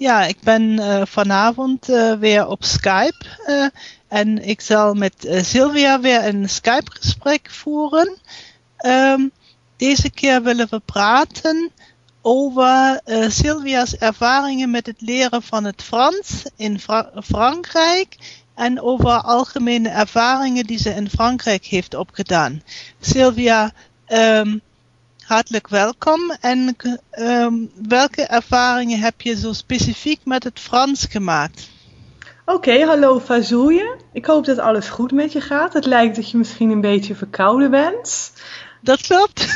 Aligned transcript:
Ja, 0.00 0.24
ik 0.24 0.40
ben 0.40 0.62
uh, 0.62 1.02
vanavond 1.04 1.88
uh, 1.88 2.12
weer 2.12 2.46
op 2.46 2.64
Skype 2.64 3.24
uh, 3.46 3.66
en 4.08 4.48
ik 4.48 4.60
zal 4.60 4.94
met 4.94 5.28
Sylvia 5.42 6.00
weer 6.00 6.26
een 6.26 6.48
Skype-gesprek 6.48 7.50
voeren. 7.50 8.18
Um, 8.86 9.30
deze 9.76 10.10
keer 10.10 10.42
willen 10.42 10.66
we 10.70 10.80
praten 10.84 11.70
over 12.22 13.00
Sylvia's 13.28 13.96
ervaringen 13.96 14.70
met 14.70 14.86
het 14.86 15.00
leren 15.00 15.42
van 15.42 15.64
het 15.64 15.82
Frans 15.82 16.44
in 16.56 16.80
Fra 16.80 17.12
Frankrijk 17.24 18.16
en 18.54 18.80
over 18.80 19.22
algemene 19.22 19.88
ervaringen 19.88 20.66
die 20.66 20.78
ze 20.78 20.90
in 20.90 21.10
Frankrijk 21.10 21.64
heeft 21.64 21.94
opgedaan. 21.94 22.62
Sylvia, 23.00 23.72
um, 24.08 24.60
hartelijk 25.30 25.68
welkom. 25.68 26.20
En 26.40 26.76
um, 27.18 27.70
welke 27.88 28.22
ervaringen 28.22 28.98
heb 28.98 29.20
je 29.20 29.36
zo 29.36 29.52
specifiek 29.52 30.20
met 30.24 30.44
het 30.44 30.60
Frans 30.60 31.06
gemaakt? 31.10 31.70
Oké, 32.44 32.56
okay, 32.56 32.80
hallo 32.80 33.20
Fazouille. 33.20 33.96
Ik 34.12 34.26
hoop 34.26 34.44
dat 34.44 34.58
alles 34.58 34.88
goed 34.88 35.12
met 35.12 35.32
je 35.32 35.40
gaat. 35.40 35.72
Het 35.72 35.86
lijkt 35.86 36.16
dat 36.16 36.30
je 36.30 36.38
misschien 36.38 36.70
een 36.70 36.80
beetje 36.80 37.14
verkouden 37.14 37.70
bent. 37.70 38.32
Dat 38.80 39.00
klopt. 39.00 39.46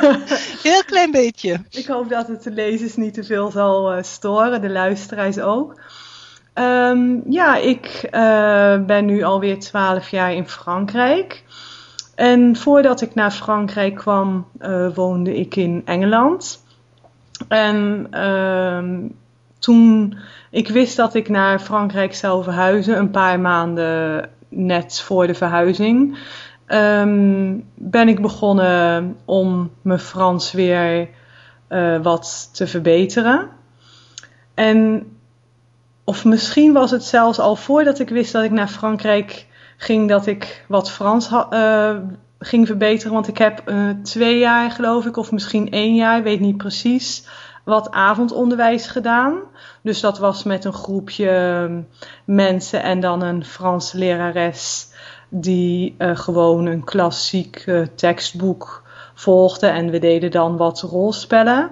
Heel 0.68 0.84
klein 0.86 1.10
beetje. 1.10 1.60
Ik 1.70 1.86
hoop 1.86 2.08
dat 2.08 2.28
het 2.28 2.42
de 2.42 2.50
lezers 2.50 2.96
niet 2.96 3.14
te 3.14 3.24
veel 3.24 3.50
zal 3.50 3.96
uh, 3.96 4.02
storen, 4.02 4.60
de 4.60 4.70
luisteraars 4.70 5.38
ook. 5.38 5.80
Um, 6.54 7.22
ja, 7.28 7.56
ik 7.56 8.08
uh, 8.10 8.84
ben 8.86 9.04
nu 9.04 9.22
alweer 9.22 9.58
twaalf 9.58 10.08
jaar 10.08 10.32
in 10.32 10.48
Frankrijk. 10.48 11.42
En 12.14 12.56
voordat 12.56 13.00
ik 13.00 13.14
naar 13.14 13.30
Frankrijk 13.30 13.94
kwam, 13.94 14.46
uh, 14.60 14.94
woonde 14.94 15.36
ik 15.36 15.56
in 15.56 15.82
Engeland. 15.84 16.64
En 17.48 18.06
uh, 18.12 19.08
toen 19.58 20.16
ik 20.50 20.68
wist 20.68 20.96
dat 20.96 21.14
ik 21.14 21.28
naar 21.28 21.58
Frankrijk 21.58 22.14
zou 22.14 22.42
verhuizen, 22.42 22.98
een 22.98 23.10
paar 23.10 23.40
maanden 23.40 24.30
net 24.48 25.00
voor 25.00 25.26
de 25.26 25.34
verhuizing, 25.34 26.18
um, 26.68 27.64
ben 27.74 28.08
ik 28.08 28.22
begonnen 28.22 29.16
om 29.24 29.70
mijn 29.82 29.98
Frans 29.98 30.52
weer 30.52 31.08
uh, 31.68 32.02
wat 32.02 32.50
te 32.52 32.66
verbeteren. 32.66 33.48
En 34.54 35.06
of 36.04 36.24
misschien 36.24 36.72
was 36.72 36.90
het 36.90 37.04
zelfs 37.04 37.38
al 37.38 37.56
voordat 37.56 37.98
ik 37.98 38.08
wist 38.08 38.32
dat 38.32 38.44
ik 38.44 38.50
naar 38.50 38.68
Frankrijk 38.68 39.46
ging 39.76 40.08
dat 40.08 40.26
ik 40.26 40.64
wat 40.68 40.90
Frans 40.90 41.30
uh, 41.30 41.96
ging 42.38 42.66
verbeteren. 42.66 43.12
Want 43.12 43.28
ik 43.28 43.38
heb 43.38 43.62
uh, 43.66 43.90
twee 44.02 44.38
jaar, 44.38 44.70
geloof 44.70 45.06
ik, 45.06 45.16
of 45.16 45.32
misschien 45.32 45.70
één 45.70 45.94
jaar, 45.94 46.22
weet 46.22 46.40
niet 46.40 46.56
precies, 46.56 47.26
wat 47.64 47.90
avondonderwijs 47.90 48.86
gedaan. 48.86 49.38
Dus 49.82 50.00
dat 50.00 50.18
was 50.18 50.42
met 50.42 50.64
een 50.64 50.72
groepje 50.72 51.28
ehm, 51.28 51.80
mensen 52.24 52.82
en 52.82 53.00
dan 53.00 53.22
een 53.22 53.44
Franse 53.44 53.98
lerares 53.98 54.88
die 55.28 55.94
uh, 55.98 56.16
gewoon 56.16 56.66
een 56.66 56.84
klassiek 56.84 57.70
tekstboek 57.94 58.82
volgde. 59.14 59.66
En 59.66 59.90
we 59.90 59.98
deden 59.98 60.30
dan 60.30 60.56
wat 60.56 60.80
rolspellen. 60.80 61.70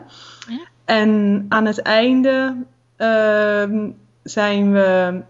Ja. 0.48 0.60
En 0.84 1.46
aan 1.48 1.66
het 1.66 1.82
einde 1.82 2.56
ehm, 2.96 3.90
zijn 4.22 4.72
we, 4.72 5.20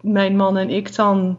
mijn 0.00 0.36
man 0.36 0.56
en 0.56 0.70
ik 0.70 0.96
dan 0.96 1.38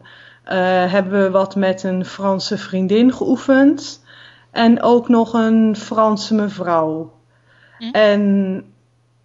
hebben 0.56 1.22
we 1.22 1.30
wat 1.30 1.56
met 1.56 1.82
een 1.82 2.04
Franse 2.04 2.58
vriendin 2.58 3.12
geoefend. 3.12 4.04
En 4.50 4.82
ook 4.82 5.08
nog 5.08 5.32
een 5.32 5.76
Franse 5.76 6.34
mevrouw. 6.34 7.12
Hm? 7.78 7.90
En 7.92 8.64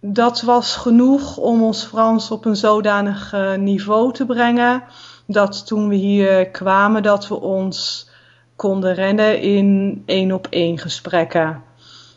dat 0.00 0.42
was 0.42 0.76
genoeg 0.76 1.36
om 1.36 1.62
ons 1.62 1.84
Frans 1.84 2.30
op 2.30 2.44
een 2.44 2.56
zodanig 2.56 3.32
uh, 3.34 3.54
niveau 3.54 4.12
te 4.12 4.26
brengen. 4.26 4.82
Dat 5.26 5.66
toen 5.66 5.88
we 5.88 5.94
hier 5.94 6.50
kwamen, 6.50 7.02
dat 7.02 7.28
we 7.28 7.40
ons 7.40 8.08
konden 8.56 8.94
rennen 8.94 9.40
in 9.40 10.02
één 10.06 10.32
op 10.32 10.46
één 10.50 10.78
gesprekken. 10.78 11.62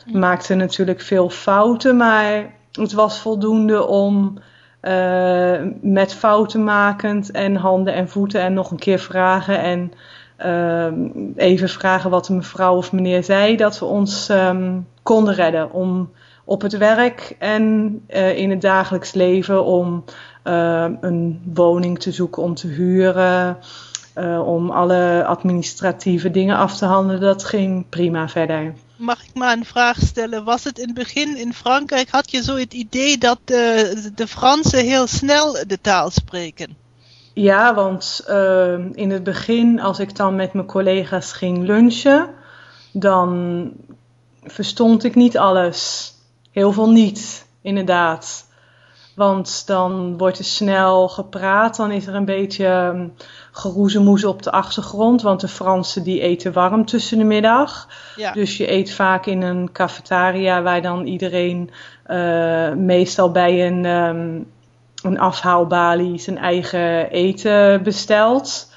We 0.05 0.11
hm? 0.11 0.19
maakten 0.19 0.57
natuurlijk 0.57 1.01
veel 1.01 1.29
fouten, 1.29 1.97
maar 1.97 2.53
het 2.72 2.94
was 2.94 3.19
voldoende 3.19 3.88
om 3.88 4.38
uh, 4.81 5.62
met 5.81 6.13
fouten 6.13 6.63
makend 6.63 7.31
en 7.31 7.56
handen 7.56 7.94
en 7.94 8.09
voeten 8.09 8.41
en 8.41 8.53
nog 8.53 8.72
een 8.72 8.79
keer 8.79 9.00
vragen 9.00 9.59
en 9.59 9.91
uh, 10.45 11.09
even 11.35 11.69
vragen 11.69 12.09
wat 12.09 12.25
de 12.25 12.34
mevrouw 12.34 12.75
of 12.75 12.91
meneer 12.91 13.23
zei, 13.23 13.56
dat 13.56 13.79
we 13.79 13.85
ons 13.85 14.29
um, 14.29 14.88
konden 15.03 15.34
redden 15.34 15.72
om 15.72 16.12
op 16.45 16.62
het 16.62 16.78
werk 16.78 17.35
en 17.40 17.95
uh, 18.09 18.38
in 18.38 18.50
het 18.50 18.62
dagelijks 18.62 19.13
leven 19.13 19.66
om 19.66 20.03
een 21.01 21.41
woning 21.53 22.00
te 22.00 22.11
zoeken 22.11 22.44
om 22.44 22.56
te 22.56 22.67
huren, 22.67 23.57
om 24.46 24.69
alle 24.69 25.23
administratieve 25.25 26.31
dingen 26.31 26.56
af 26.56 26.78
te 26.78 26.85
handelen. 26.85 27.22
Dat 27.22 27.44
ging 27.44 27.90
prima 27.90 28.28
verder 28.29 28.73
mag 28.99 29.23
ik 29.23 29.33
maar 29.33 29.57
een 29.57 29.65
vraag 29.65 29.99
stellen? 29.99 30.43
Was 30.43 30.63
het 30.63 30.79
in 30.79 30.85
het 30.85 30.95
begin 30.95 31.37
in 31.37 31.53
Frankrijk, 31.53 32.09
had 32.09 32.31
je 32.31 32.43
zo 32.43 32.55
het 32.55 32.73
idee 32.73 33.17
dat 33.17 33.39
de, 33.43 34.11
de 34.15 34.27
Fransen 34.27 34.85
heel 34.85 35.07
snel 35.07 35.57
de 35.67 35.81
taal 35.81 36.09
spreken? 36.09 36.77
Ja, 37.33 37.73
want 37.75 38.25
uh, 38.29 38.73
in 38.93 39.11
het 39.11 39.23
begin, 39.23 39.79
als 39.79 39.99
ik 39.99 40.15
dan 40.15 40.35
met 40.35 40.53
mijn 40.53 40.67
collega's 40.67 41.31
ging 41.31 41.65
lunchen, 41.67 42.29
dan 42.91 43.71
verstond 44.43 45.03
ik 45.03 45.16
niet 45.16 45.37
alles. 45.37 46.13
Heel 46.51 46.71
veel 46.71 46.89
niet, 46.89 47.45
inderdaad. 47.61 48.47
Want 49.19 49.68
dan 49.68 50.18
wordt 50.18 50.38
er 50.38 50.46
snel 50.46 51.07
gepraat, 51.07 51.75
dan 51.75 51.91
is 51.91 52.07
er 52.07 52.16
een 52.16 52.25
beetje 52.25 52.66
ehm, 52.66 53.07
geroezemoes 53.52 54.25
op 54.25 54.44
de 54.44 54.52
achtergrond. 54.52 55.22
Want 55.22 55.41
de 55.41 55.47
Fransen 55.47 56.03
die 56.03 56.22
eten 56.22 56.53
warm 56.53 56.85
tussen 56.85 57.18
de 57.18 57.24
middag. 57.24 57.88
Ja. 58.16 58.31
Dus 58.31 58.58
je 58.58 58.72
eet 58.72 58.94
vaak 58.94 59.25
in 59.25 59.41
een 59.41 59.72
cafetaria 59.72 60.62
waar 60.62 60.81
dan 60.81 61.06
iedereen 61.06 61.69
uh, 62.08 62.74
meestal 62.74 63.31
bij 63.31 63.68
een, 63.68 63.85
um, 63.85 64.52
een 65.03 65.19
afhaalbalie 65.19 66.19
zijn 66.19 66.38
eigen 66.38 67.09
eten 67.09 67.84
bestelt. 67.84 68.72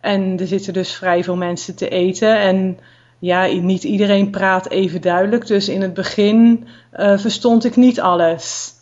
En 0.00 0.36
er 0.40 0.46
zitten 0.46 0.72
dus 0.72 0.94
vrij 0.94 1.24
veel 1.24 1.36
mensen 1.36 1.76
te 1.76 1.88
eten. 1.88 2.38
En 2.40 2.78
ja, 3.18 3.46
niet 3.46 3.84
iedereen 3.84 4.30
praat 4.30 4.68
even 4.68 5.00
duidelijk. 5.00 5.46
Dus 5.46 5.68
in 5.68 5.82
het 5.82 5.94
begin 5.94 6.66
uh, 6.96 7.18
verstond 7.18 7.64
ik 7.64 7.76
niet 7.76 8.00
alles. 8.00 8.72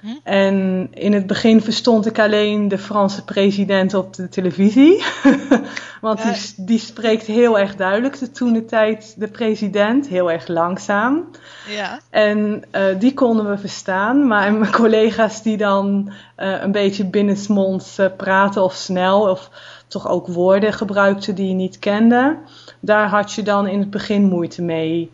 Hm? 0.00 0.08
En 0.22 0.88
in 0.90 1.12
het 1.12 1.26
begin 1.26 1.62
verstond 1.62 2.06
ik 2.06 2.18
alleen 2.18 2.68
de 2.68 2.78
Franse 2.78 3.24
president 3.24 3.94
op 3.94 4.14
de 4.14 4.28
televisie. 4.28 5.02
Want 6.00 6.22
die, 6.22 6.64
die 6.66 6.78
spreekt 6.78 7.26
heel 7.26 7.58
erg 7.58 7.76
duidelijk. 7.76 8.18
De 8.18 8.30
toen 8.30 8.52
de 8.52 8.64
tijd 8.64 9.14
de 9.18 9.28
president, 9.28 10.08
heel 10.08 10.30
erg 10.30 10.48
langzaam. 10.48 11.28
Ja. 11.68 12.00
En 12.10 12.64
uh, 12.72 12.82
die 12.98 13.14
konden 13.14 13.50
we 13.50 13.58
verstaan. 13.58 14.26
Maar 14.26 14.52
mijn 14.58 14.72
collega's 14.72 15.42
die 15.42 15.56
dan 15.56 16.12
uh, 16.38 16.62
een 16.62 16.72
beetje 16.72 17.04
binnensmonds 17.04 17.98
uh, 17.98 18.06
praten 18.16 18.62
of 18.62 18.74
snel. 18.74 19.30
Of 19.30 19.50
toch 19.88 20.08
ook 20.08 20.26
woorden 20.26 20.72
gebruikten 20.72 21.34
die 21.34 21.48
je 21.48 21.54
niet 21.54 21.78
kende. 21.78 22.36
Daar 22.80 23.08
had 23.08 23.32
je 23.32 23.42
dan 23.42 23.66
in 23.66 23.78
het 23.78 23.90
begin 23.90 24.22
moeite 24.22 24.62
mee. 24.62 25.10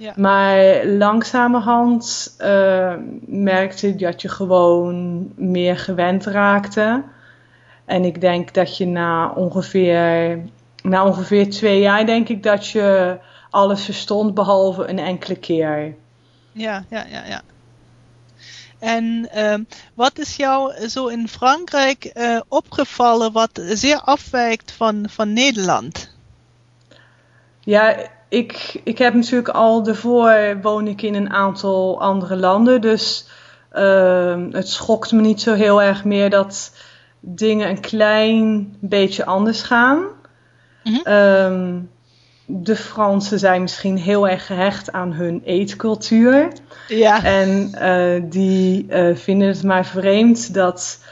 Ja. 0.00 0.12
Maar 0.16 0.86
langzamerhand 0.86 2.34
uh, 2.38 2.94
merkte 3.26 3.88
ik 3.88 3.98
dat 3.98 4.22
je 4.22 4.28
gewoon 4.28 5.28
meer 5.36 5.78
gewend 5.78 6.26
raakte. 6.26 7.02
En 7.84 8.04
ik 8.04 8.20
denk 8.20 8.54
dat 8.54 8.76
je 8.76 8.86
na 8.86 9.30
ongeveer, 9.30 10.38
na 10.82 11.04
ongeveer 11.04 11.50
twee 11.50 11.80
jaar, 11.80 12.06
denk 12.06 12.28
ik 12.28 12.42
dat 12.42 12.68
je 12.68 13.18
alles 13.50 13.84
verstond, 13.84 14.34
behalve 14.34 14.88
een 14.88 14.98
enkele 14.98 15.36
keer. 15.36 15.94
Ja, 16.52 16.84
ja, 16.88 17.04
ja, 17.10 17.24
ja. 17.24 17.42
En 18.78 19.28
uh, 19.36 19.54
wat 19.94 20.18
is 20.18 20.36
jou 20.36 20.88
zo 20.88 21.06
in 21.06 21.28
Frankrijk 21.28 22.10
uh, 22.14 22.40
opgevallen 22.48 23.32
wat 23.32 23.60
zeer 23.62 24.00
afwijkt 24.00 24.72
van, 24.72 25.06
van 25.08 25.32
Nederland? 25.32 26.14
Ja, 27.60 27.96
ik, 28.30 28.80
ik 28.84 28.98
heb 28.98 29.14
natuurlijk 29.14 29.48
al 29.48 29.82
daarvoor 29.82 30.58
woon 30.62 30.86
ik 30.86 31.02
in 31.02 31.14
een 31.14 31.30
aantal 31.30 32.00
andere 32.00 32.36
landen. 32.36 32.80
Dus 32.80 33.28
uh, 33.72 34.42
het 34.50 34.68
schokt 34.68 35.12
me 35.12 35.20
niet 35.20 35.40
zo 35.40 35.54
heel 35.54 35.82
erg 35.82 36.04
meer 36.04 36.30
dat 36.30 36.76
dingen 37.20 37.68
een 37.68 37.80
klein 37.80 38.74
beetje 38.80 39.24
anders 39.24 39.62
gaan. 39.62 40.04
Mm-hmm. 40.84 41.12
Um, 41.12 41.90
de 42.46 42.76
Fransen 42.76 43.38
zijn 43.38 43.62
misschien 43.62 43.96
heel 43.96 44.28
erg 44.28 44.46
gehecht 44.46 44.92
aan 44.92 45.12
hun 45.12 45.42
eetcultuur. 45.44 46.52
Ja. 46.88 47.24
En 47.24 47.70
uh, 47.74 48.30
die 48.30 48.86
uh, 48.88 49.16
vinden 49.16 49.48
het 49.48 49.62
maar 49.62 49.86
vreemd 49.86 50.54
dat 50.54 51.04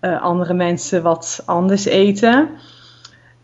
uh, 0.00 0.22
andere 0.22 0.54
mensen 0.54 1.02
wat 1.02 1.42
anders 1.46 1.84
eten. 1.84 2.48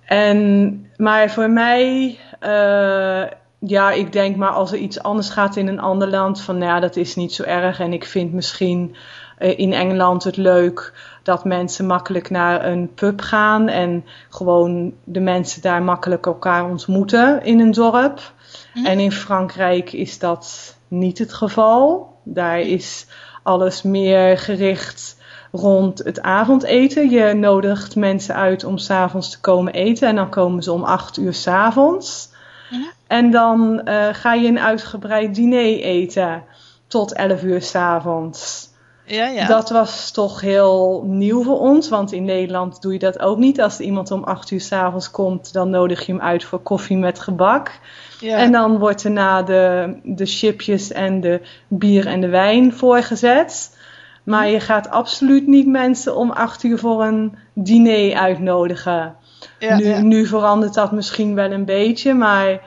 En, 0.04 0.90
maar 0.96 1.30
voor 1.30 1.50
mij 1.50 2.18
uh, 2.44 3.22
ja, 3.58 3.90
ik 3.90 4.12
denk 4.12 4.36
maar 4.36 4.50
als 4.50 4.72
er 4.72 4.78
iets 4.78 5.02
anders 5.02 5.30
gaat 5.30 5.56
in 5.56 5.68
een 5.68 5.80
ander 5.80 6.08
land, 6.08 6.40
van 6.40 6.58
nou 6.58 6.70
ja, 6.70 6.80
dat 6.80 6.96
is 6.96 7.14
niet 7.14 7.32
zo 7.32 7.42
erg. 7.42 7.80
En 7.80 7.92
ik 7.92 8.04
vind 8.04 8.32
misschien 8.32 8.94
uh, 9.38 9.58
in 9.58 9.72
Engeland 9.72 10.24
het 10.24 10.36
leuk 10.36 10.92
dat 11.22 11.44
mensen 11.44 11.86
makkelijk 11.86 12.30
naar 12.30 12.64
een 12.64 12.94
pub 12.94 13.20
gaan 13.20 13.68
en 13.68 14.04
gewoon 14.28 14.92
de 15.04 15.20
mensen 15.20 15.62
daar 15.62 15.82
makkelijk 15.82 16.26
elkaar 16.26 16.68
ontmoeten 16.68 17.42
in 17.44 17.60
een 17.60 17.70
dorp. 17.70 18.32
Mm. 18.74 18.86
En 18.86 18.98
in 18.98 19.12
Frankrijk 19.12 19.92
is 19.92 20.18
dat 20.18 20.76
niet 20.88 21.18
het 21.18 21.32
geval. 21.32 22.12
Daar 22.22 22.60
is 22.60 23.06
alles 23.42 23.82
meer 23.82 24.38
gericht 24.38 25.16
rond 25.52 25.98
het 25.98 26.20
avondeten. 26.20 27.10
Je 27.10 27.32
nodigt 27.32 27.96
mensen 27.96 28.34
uit 28.34 28.64
om 28.64 28.78
s'avonds 28.78 29.30
te 29.30 29.40
komen 29.40 29.72
eten 29.72 30.08
en 30.08 30.16
dan 30.16 30.30
komen 30.30 30.62
ze 30.62 30.72
om 30.72 30.84
acht 30.84 31.16
uur 31.16 31.34
s'avonds. 31.34 32.30
Mm. 32.72 32.90
En 33.06 33.30
dan 33.30 33.80
uh, 33.84 34.08
ga 34.12 34.34
je 34.34 34.48
een 34.48 34.58
uitgebreid 34.58 35.34
diner 35.34 35.80
eten 35.80 36.42
tot 36.86 37.12
elf 37.12 37.42
uur 37.42 37.62
s'avonds. 37.62 38.70
Ja, 39.04 39.26
ja. 39.26 39.46
Dat 39.46 39.70
was 39.70 40.10
toch 40.10 40.40
heel 40.40 41.04
nieuw 41.06 41.42
voor 41.42 41.58
ons, 41.58 41.88
want 41.88 42.12
in 42.12 42.24
Nederland 42.24 42.82
doe 42.82 42.92
je 42.92 42.98
dat 42.98 43.18
ook 43.18 43.38
niet. 43.38 43.60
Als 43.60 43.80
iemand 43.80 44.10
om 44.10 44.24
acht 44.24 44.50
uur 44.50 44.60
s'avonds 44.60 45.10
komt, 45.10 45.52
dan 45.52 45.70
nodig 45.70 46.06
je 46.06 46.12
hem 46.12 46.20
uit 46.20 46.44
voor 46.44 46.58
koffie 46.58 46.96
met 46.96 47.18
gebak. 47.18 47.80
Ja. 48.20 48.36
En 48.36 48.52
dan 48.52 48.78
wordt 48.78 49.04
er 49.04 49.10
na 49.10 49.42
de, 49.42 49.94
de 50.02 50.26
chipjes 50.26 50.92
en 50.92 51.20
de 51.20 51.40
bier 51.68 52.06
en 52.06 52.20
de 52.20 52.28
wijn 52.28 52.72
voorgezet. 52.72 53.76
Maar 54.22 54.48
je 54.48 54.60
gaat 54.60 54.90
absoluut 54.90 55.46
niet 55.46 55.66
mensen 55.66 56.16
om 56.16 56.30
acht 56.30 56.62
uur 56.62 56.78
voor 56.78 57.04
een 57.04 57.36
diner 57.54 58.16
uitnodigen. 58.16 59.16
Ja, 59.58 59.76
nu, 59.76 60.02
nu 60.02 60.26
verandert 60.26 60.74
dat 60.74 60.92
misschien 60.92 61.34
wel 61.34 61.50
een 61.50 61.64
beetje, 61.64 62.14
maar 62.14 62.60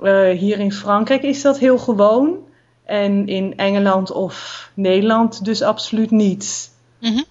uh, 0.00 0.38
hier 0.38 0.58
in 0.58 0.72
Frankrijk 0.72 1.22
is 1.22 1.42
dat 1.42 1.58
heel 1.58 1.78
gewoon. 1.78 2.36
En 2.84 3.26
in 3.26 3.56
Engeland 3.56 4.12
of 4.12 4.70
Nederland 4.74 5.44
dus 5.44 5.62
absoluut 5.62 6.10
niet. 6.10 6.70
Mm 7.00 7.12
-hmm. 7.12 7.24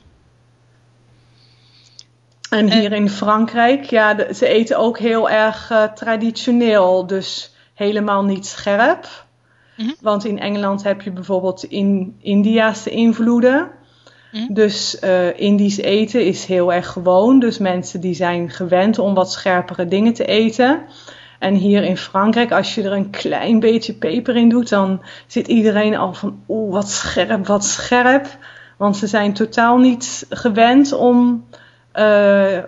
En 2.50 2.72
hier 2.72 2.92
in 2.92 3.10
Frankrijk, 3.10 3.84
ja, 3.84 4.14
de, 4.14 4.34
ze 4.34 4.48
eten 4.48 4.78
ook 4.78 5.00
heel 5.00 5.30
erg 5.30 5.72
uh, 5.72 5.84
traditioneel. 5.84 7.08
Dus 7.08 7.56
helemaal 7.74 8.24
niet 8.24 8.46
scherp. 8.46 9.26
Mm 9.78 9.86
-hmm. 9.86 9.96
Want 10.02 10.26
in 10.26 10.40
Engeland 10.40 10.84
heb 10.84 11.02
je 11.02 11.12
bijvoorbeeld 11.12 11.64
in 11.64 12.18
Indiaanse 12.22 12.90
invloeden. 12.90 13.72
Mm 14.32 14.40
-hmm. 14.40 14.54
Dus 14.54 14.98
uh, 15.04 15.40
Indisch 15.40 15.78
eten 15.78 16.26
is 16.26 16.46
heel 16.46 16.74
erg 16.74 16.88
gewoon. 16.88 17.40
Dus 17.40 17.58
mensen 17.58 18.02
die 18.02 18.14
zijn 18.14 18.50
gewend 18.50 19.00
om 19.00 19.14
wat 19.14 19.32
scherpere 19.32 19.88
dingen 19.88 20.14
te 20.14 20.26
eten. 20.26 20.82
En 21.40 21.54
hier 21.54 21.84
in 21.84 21.98
Frankrijk, 21.98 22.52
als 22.52 22.76
je 22.76 22.84
er 22.84 22.92
een 22.92 23.10
klein 23.10 23.60
beetje 23.60 23.94
peper 23.94 24.36
in 24.36 24.50
doet, 24.50 24.70
dan 24.70 25.02
zit 25.28 25.48
iedereen 25.48 25.96
al 25.96 26.14
van, 26.14 26.44
oeh, 26.48 26.72
wat 26.72 26.90
scherp, 26.90 27.48
wat 27.48 27.66
scherp. 27.66 28.38
Want 28.78 28.98
ze 28.98 29.08
zijn 29.08 29.34
totaal 29.34 29.78
niet 29.78 30.26
gewend 30.30 30.94
om 30.94 31.46
uh, 31.96 32.64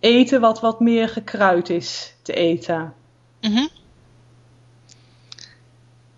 eten 0.00 0.40
wat 0.40 0.60
wat 0.60 0.80
meer 0.80 1.08
gekruid 1.08 1.70
is 1.70 2.14
te 2.22 2.32
eten. 2.32 2.92
Mm 3.40 3.52
-hmm. 3.52 3.68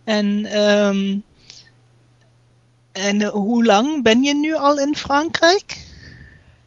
En, 0.04 0.60
um, 0.60 1.22
en 2.96 3.22
hoe 3.22 3.64
lang 3.64 4.02
ben 4.02 4.22
je 4.22 4.34
nu 4.34 4.54
al 4.54 4.78
in 4.78 4.96
Frankrijk? 4.96 5.84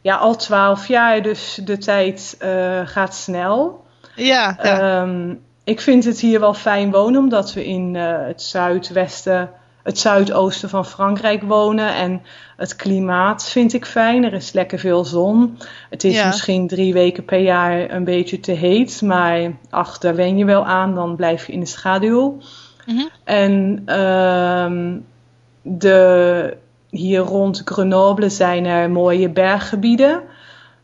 Ja, 0.00 0.16
al 0.16 0.36
twaalf 0.36 0.88
jaar, 0.88 1.22
dus 1.22 1.60
de 1.64 1.78
tijd 1.78 2.36
uh, 2.42 2.80
gaat 2.84 3.14
snel. 3.14 3.84
Ja. 4.14 4.58
ja. 4.62 5.00
Um, 5.02 5.40
ik 5.64 5.80
vind 5.80 6.04
het 6.04 6.20
hier 6.20 6.40
wel 6.40 6.54
fijn 6.54 6.90
wonen, 6.90 7.20
omdat 7.20 7.52
we 7.52 7.66
in 7.66 7.94
uh, 7.94 8.26
het 8.26 8.42
zuidwesten, 8.42 9.50
het 9.82 9.98
zuidoosten 9.98 10.68
van 10.68 10.86
Frankrijk 10.86 11.42
wonen. 11.42 11.94
En 11.94 12.22
het 12.56 12.76
klimaat 12.76 13.48
vind 13.48 13.72
ik 13.72 13.86
fijn. 13.86 14.24
Er 14.24 14.32
is 14.32 14.52
lekker 14.52 14.78
veel 14.78 15.04
zon. 15.04 15.58
Het 15.90 16.04
is 16.04 16.14
ja. 16.14 16.26
misschien 16.26 16.68
drie 16.68 16.92
weken 16.92 17.24
per 17.24 17.40
jaar 17.40 17.90
een 17.90 18.04
beetje 18.04 18.40
te 18.40 18.52
heet, 18.52 19.02
maar 19.02 19.52
ach, 19.70 19.98
daar 19.98 20.14
wen 20.14 20.36
je 20.36 20.44
wel 20.44 20.66
aan. 20.66 20.94
Dan 20.94 21.16
blijf 21.16 21.46
je 21.46 21.52
in 21.52 21.60
de 21.60 21.66
schaduw. 21.66 22.38
Mm 22.86 22.96
-hmm. 22.96 23.08
En 23.24 23.82
um, 24.00 25.04
de, 25.62 26.56
hier 26.90 27.20
rond 27.20 27.62
Grenoble 27.64 28.28
zijn 28.28 28.64
er 28.64 28.90
mooie 28.90 29.28
berggebieden. 29.28 30.22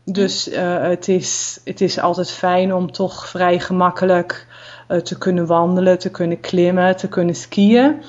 Dus 0.05 0.47
uh, 0.47 0.81
het, 0.81 1.07
is, 1.07 1.59
het 1.63 1.81
is 1.81 1.99
altijd 1.99 2.31
fijn 2.31 2.73
om 2.73 2.91
toch 2.91 3.27
vrij 3.27 3.59
gemakkelijk 3.59 4.47
uh, 4.89 4.97
te 4.99 5.17
kunnen 5.17 5.45
wandelen, 5.45 5.99
te 5.99 6.09
kunnen 6.09 6.39
klimmen, 6.39 6.95
te 6.95 7.07
kunnen 7.07 7.35
skiën. 7.35 8.01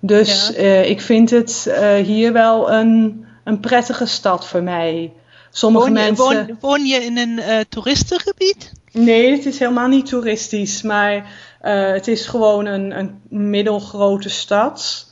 Dus 0.00 0.52
ja. 0.54 0.62
uh, 0.62 0.88
ik 0.90 1.00
vind 1.00 1.30
het 1.30 1.70
hier 2.02 2.32
wel 2.32 2.72
een, 2.72 3.24
een 3.44 3.60
prettige 3.60 4.06
stad 4.06 4.46
voor 4.46 4.62
mij. 4.62 5.12
Sommige 5.50 5.84
woon 5.84 5.94
je, 5.96 6.02
mensen... 6.02 6.46
woon, 6.46 6.56
woon 6.60 6.84
je 6.86 6.96
in 6.96 7.18
een 7.18 7.40
toeristengebied? 7.68 8.72
Nee, 8.92 9.30
het 9.30 9.46
is 9.46 9.58
helemaal 9.58 9.88
niet 9.88 10.06
toeristisch, 10.06 10.82
maar 10.82 11.26
het 11.60 12.08
is 12.08 12.26
gewoon 12.26 12.66
een, 12.66 12.98
een 12.98 13.20
middelgrote 13.28 14.28
stad. 14.28 15.06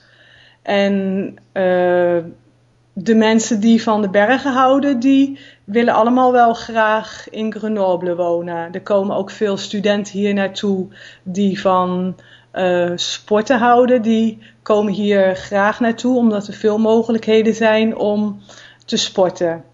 En 0.63 1.35
de 2.93 3.15
mensen 3.15 3.61
die 3.61 3.83
van 3.83 4.03
de 4.03 4.11
bergen 4.11 4.53
houden, 4.53 5.01
die 5.01 5.39
willen 5.65 5.95
allemaal 5.95 6.33
wel 6.33 6.55
graag 6.55 7.31
in 7.31 7.53
Grenoble 7.53 8.17
wonen. 8.17 8.73
Er 8.73 8.83
komen 8.83 9.17
ook 9.17 9.31
veel 9.31 9.57
studenten 9.57 10.13
hier 10.13 10.35
naartoe 10.35 10.87
die 11.23 11.61
van 11.61 12.17
uh, 12.55 12.93
sporten 12.95 13.59
houden. 13.59 14.03
Die 14.03 14.39
komen 14.63 14.93
hier 14.93 15.37
graag 15.37 15.81
naartoe 15.81 16.17
omdat 16.17 16.47
er 16.47 16.55
veel 16.55 16.79
mogelijkheden 16.79 17.55
zijn 17.55 17.97
om 17.97 18.41
te 18.85 18.97
sporten. 18.97 19.65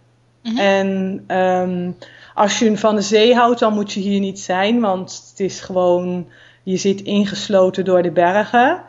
Mm 0.42 0.56
-hmm. 0.56 0.58
En 0.58 1.24
um, 1.36 1.96
als 2.34 2.58
je 2.58 2.76
van 2.76 2.94
de 2.94 3.02
zee 3.02 3.34
houdt, 3.34 3.60
dan 3.60 3.74
moet 3.74 3.92
je 3.92 4.00
hier 4.00 4.20
niet 4.20 4.40
zijn, 4.40 4.80
want 4.80 5.26
het 5.30 5.40
is 5.40 5.60
gewoon, 5.60 6.26
je 6.62 6.76
zit 6.76 7.00
ingesloten 7.00 7.84
door 7.84 8.02
de 8.02 8.10
bergen. 8.10 8.82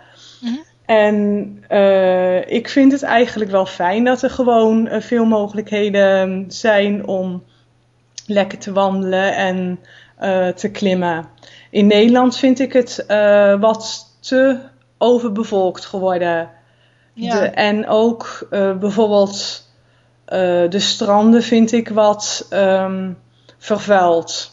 En 0.89 1.63
uh, 1.69 2.51
ik 2.51 2.69
vind 2.69 2.91
het 2.91 3.03
eigenlijk 3.03 3.51
wel 3.51 3.65
fijn 3.65 4.03
dat 4.03 4.21
er 4.21 4.29
gewoon 4.29 4.87
uh, 4.87 5.01
veel 5.01 5.25
mogelijkheden 5.25 6.45
zijn 6.47 7.07
om 7.07 7.43
lekker 8.25 8.57
te 8.57 8.71
wandelen 8.71 9.35
en 9.35 9.79
uh, 10.21 10.47
te 10.47 10.71
klimmen. 10.71 11.25
In 11.69 11.87
Nederland 11.87 12.37
vind 12.37 12.59
ik 12.59 12.73
het 12.73 13.05
wat 13.59 14.15
te 14.19 14.59
overbevolkt 14.97 15.85
geworden. 15.85 16.49
Ja. 17.13 17.39
De, 17.39 17.45
en 17.47 17.87
ook 17.87 18.47
bijvoorbeeld 18.79 19.67
de 20.69 20.79
stranden 20.79 21.43
vind 21.43 21.71
ik 21.71 21.89
wat 21.89 22.47
um, 22.53 23.17
vervuild. 23.57 24.51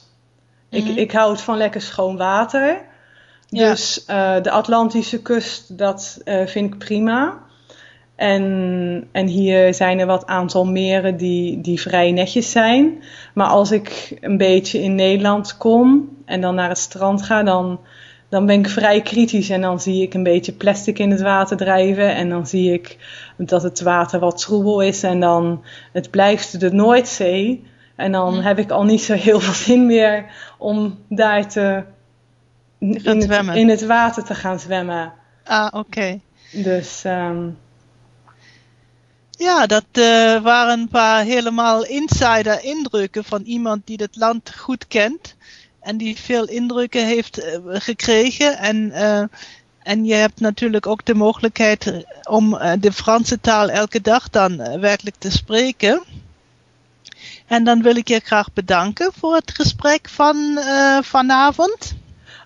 Mm 0.70 0.78
-hmm. 0.78 0.88
ik, 0.88 0.96
ik 0.96 1.12
houd 1.12 1.40
van 1.40 1.56
lekker 1.56 1.80
schoon 1.80 2.16
water. 2.16 2.80
Ja. 3.48 3.70
Dus 3.70 4.04
uh, 4.10 4.42
de 4.42 4.50
Atlantische 4.50 5.22
kust, 5.22 5.78
dat 5.78 6.20
uh, 6.24 6.46
vind 6.46 6.72
ik 6.72 6.78
prima. 6.78 7.44
En, 8.16 9.08
en 9.12 9.26
hier 9.26 9.74
zijn 9.74 9.98
er 9.98 10.06
wat 10.06 10.26
aantal 10.26 10.66
meren 10.66 11.16
die, 11.16 11.60
die 11.60 11.80
vrij 11.80 12.12
netjes 12.12 12.50
zijn. 12.50 13.02
Maar 13.34 13.46
als 13.46 13.70
ik 13.70 14.16
een 14.20 14.36
beetje 14.36 14.82
in 14.82 14.94
Nederland 14.94 15.56
kom 15.56 16.08
en 16.24 16.40
dan 16.40 16.54
naar 16.54 16.68
het 16.68 16.78
strand 16.78 17.22
ga, 17.22 17.42
dan, 17.42 17.80
dan 18.28 18.46
ben 18.46 18.58
ik 18.58 18.68
vrij 18.68 19.02
kritisch. 19.02 19.50
En 19.50 19.60
dan 19.60 19.80
zie 19.80 20.02
ik 20.02 20.14
een 20.14 20.22
beetje 20.22 20.52
plastic 20.52 20.98
in 20.98 21.10
het 21.10 21.20
water 21.20 21.56
drijven. 21.56 22.14
En 22.14 22.28
dan 22.28 22.46
zie 22.46 22.72
ik 22.72 22.96
dat 23.36 23.62
het 23.62 23.80
water 23.80 24.20
wat 24.20 24.38
troebel 24.38 24.80
is. 24.80 25.02
En 25.02 25.20
dan 25.20 25.64
het 25.92 26.10
blijft 26.10 26.60
de 26.60 26.72
Noordzee. 26.72 27.64
En 27.96 28.12
dan 28.12 28.34
hm. 28.34 28.40
heb 28.40 28.58
ik 28.58 28.70
al 28.70 28.84
niet 28.84 29.02
zo 29.02 29.14
heel 29.14 29.40
veel 29.40 29.54
zin 29.54 29.86
meer 29.86 30.24
om 30.58 30.98
daar 31.08 31.48
te 31.48 31.82
in 32.94 33.30
het, 33.30 33.56
in 33.56 33.68
het, 33.68 33.86
water 33.86 34.24
te 34.24 34.34
gaan 34.34 34.60
zwemmen. 34.60 35.12
Ah, 35.44 35.66
oké. 35.66 35.76
Okay. 35.76 36.20
Dus. 36.52 37.02
Um... 37.04 37.58
Ja, 39.38 39.66
dat 39.66 39.84
uh, 39.92 40.42
waren 40.42 40.80
een 40.80 40.88
paar 40.88 41.24
helemaal 41.24 41.84
insider 41.84 42.64
indrukken 42.64 43.24
van 43.24 43.42
iemand 43.42 43.86
die 43.86 43.96
het 44.02 44.16
land 44.16 44.54
goed 44.56 44.86
kent. 44.86 45.34
En 45.80 45.96
die 45.96 46.16
veel 46.16 46.44
indrukken 46.44 47.06
heeft 47.06 47.44
uh, 47.44 47.58
gekregen. 47.64 48.58
En, 48.58 48.76
uh, 48.76 49.22
en 49.82 50.04
je 50.04 50.14
hebt 50.14 50.40
natuurlijk 50.40 50.86
ook 50.86 51.04
de 51.04 51.14
mogelijkheid 51.14 52.04
om 52.28 52.58
de 52.80 52.92
Franse 52.92 53.40
taal 53.40 53.68
elke 53.68 54.00
dag 54.00 54.30
dan 54.30 54.80
werkelijk 54.80 55.16
te 55.18 55.30
spreken. 55.30 56.02
En 57.46 57.64
dan 57.64 57.82
wil 57.82 57.96
ik 57.96 58.08
je 58.08 58.20
graag 58.24 58.52
bedanken 58.52 59.12
voor 59.18 59.34
het 59.34 59.50
gesprek 59.54 60.08
van 60.08 60.58
vanavond. 61.02 61.94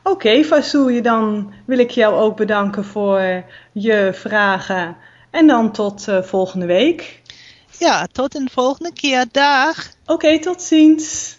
Oké, 0.02 0.10
okay, 0.10 0.44
Fasouje, 0.44 1.00
dan 1.00 1.52
wil 1.64 1.78
ik 1.78 1.90
jou 1.90 2.14
ook 2.14 2.36
bedanken 2.36 2.84
voor 2.84 3.44
je 3.72 4.10
vragen. 4.12 4.96
En 5.30 5.46
dan 5.46 5.72
tot 5.72 6.06
uh, 6.08 6.22
volgende 6.22 6.66
week. 6.66 7.22
Ja, 7.78 8.06
tot 8.12 8.34
een 8.34 8.50
volgende 8.52 8.92
keer. 8.92 9.26
Dag. 9.32 9.90
Oké, 10.02 10.12
okay, 10.12 10.38
tot 10.38 10.62
ziens. 10.62 11.38